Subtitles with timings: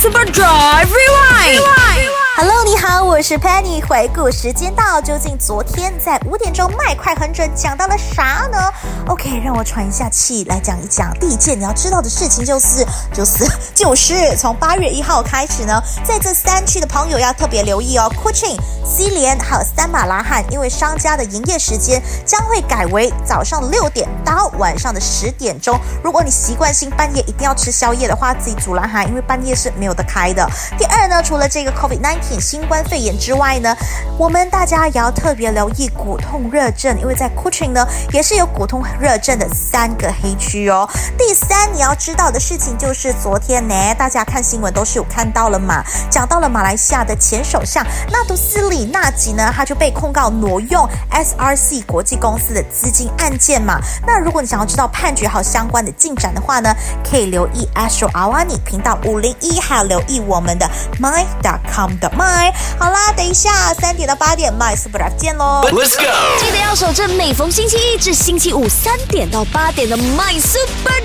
[0.00, 1.60] Super Drive Rewind。
[2.36, 3.84] Hello，你好，我是 Penny。
[3.84, 8.72] 回顾时间到，究竟昨天在五点钟麦快很准讲到了啥呢
[9.08, 11.12] ？OK，让我喘一下气来讲一讲。
[11.18, 13.44] 第一件你要知道的事情就是，就是
[13.74, 18.08] 就是从八月一号开始呢，在这三区的朋友要特别留意哦。
[18.22, 25.76] Kuching、西联还有三马拉汉，因为商家的营业时间将会改为早上六点到晚上的十点钟。
[26.04, 30.48] 如果你习惯性半夜一定要吃宵夜的话，自己煮拉汉，因为半夜是没有得开的。
[30.78, 32.38] 第二呢，除了这个 COVID nineteen。
[32.40, 33.76] 新冠肺炎之外呢，
[34.18, 40.88] 我们大家也要特别留意骨痛热症，因为在 Kuching 呢也是有骨痛热症的三个黑区哦。
[41.16, 53.78] 第三你要知道的事情就是昨天呢，大家看新闻都是有看到了嘛，讲到了马来西亚的前首相纳杜斯里纳吉呢，他就被控告挪用 SRC 国际公司的资金案件嘛。
[54.04, 56.74] 那如果你想要知道判决好相关的进展的话呢，
[57.08, 60.68] 可以留意 Astro Awani 频道五零一，还有留意我们的
[61.00, 62.08] My.com 的。
[62.18, 66.04] My，好了啦，等一下三点到八点，My Super 见喽！Let's go，
[66.38, 70.98] 记得要守正每逢星期一至星期五三点到八点的 My Super。